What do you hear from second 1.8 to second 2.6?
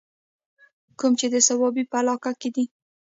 پۀ علاقه کښې